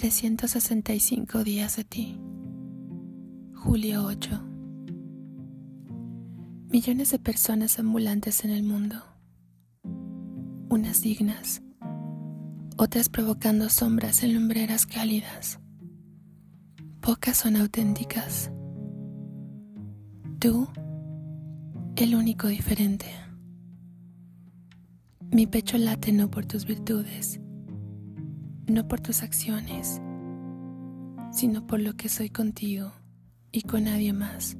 [0.00, 2.16] 365 días de ti.
[3.52, 4.30] Julio 8.
[6.70, 8.94] Millones de personas ambulantes en el mundo.
[10.70, 11.62] Unas dignas,
[12.76, 15.58] otras provocando sombras en lumbreras cálidas.
[17.00, 18.52] Pocas son auténticas.
[20.38, 20.68] Tú,
[21.96, 23.06] el único diferente.
[25.32, 27.40] Mi pecho late no por tus virtudes
[28.68, 30.00] no por tus acciones,
[31.32, 32.92] sino por lo que soy contigo
[33.50, 34.56] y con nadie más.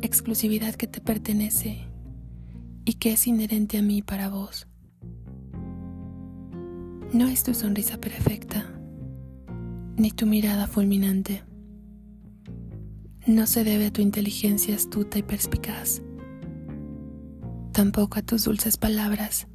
[0.00, 1.88] Exclusividad que te pertenece
[2.84, 4.68] y que es inherente a mí para vos.
[7.12, 8.72] No es tu sonrisa perfecta,
[9.96, 11.42] ni tu mirada fulminante.
[13.26, 16.02] No se debe a tu inteligencia astuta y perspicaz,
[17.72, 19.46] tampoco a tus dulces palabras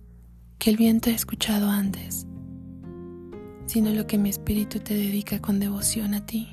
[0.58, 2.28] que el viento ha escuchado antes
[3.68, 6.48] sino lo que mi espíritu te dedica con devoción a ti.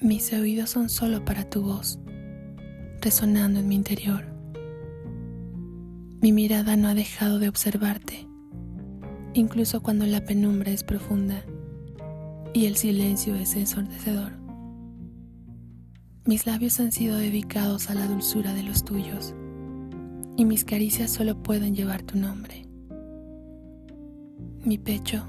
[0.00, 1.98] Mis oídos son solo para tu voz,
[3.00, 4.26] resonando en mi interior.
[6.20, 8.26] Mi mirada no ha dejado de observarte,
[9.34, 11.44] incluso cuando la penumbra es profunda
[12.52, 14.32] y el silencio es ensordecedor.
[16.26, 19.34] Mis labios han sido dedicados a la dulzura de los tuyos,
[20.36, 22.67] y mis caricias solo pueden llevar tu nombre
[24.64, 25.24] mi pecho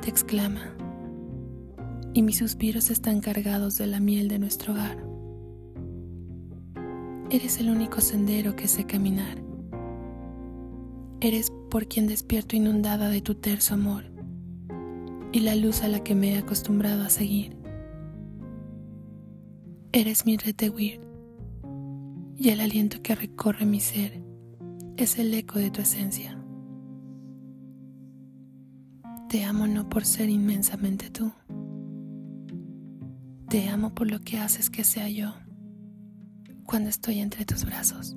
[0.00, 0.74] te exclama
[2.14, 5.04] y mis suspiros están cargados de la miel de nuestro hogar.
[7.30, 9.42] Eres el único sendero que sé caminar.
[11.20, 14.04] Eres por quien despierto inundada de tu terso amor
[15.32, 17.56] y la luz a la que me he acostumbrado a seguir.
[19.92, 21.00] Eres mi retehuir
[22.36, 24.22] y el aliento que recorre mi ser
[24.96, 26.41] es el eco de tu esencia.
[29.32, 31.32] Te amo no por ser inmensamente tú.
[33.48, 35.32] Te amo por lo que haces que sea yo
[36.66, 38.14] cuando estoy entre tus brazos.